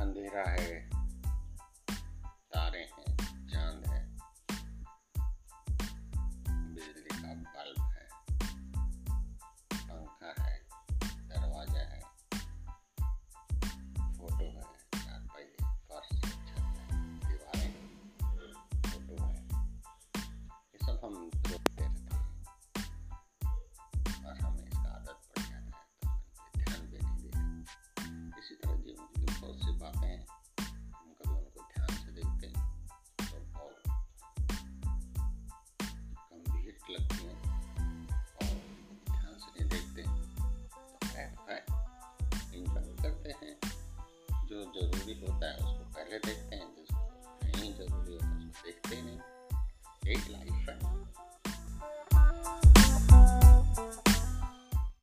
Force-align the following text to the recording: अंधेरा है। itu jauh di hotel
अंधेरा 0.00 0.50
है। 0.50 0.99
itu 44.60 44.68
jauh 44.76 45.02
di 45.08 45.14
hotel 45.24 45.56